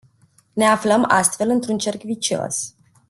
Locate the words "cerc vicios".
1.77-2.73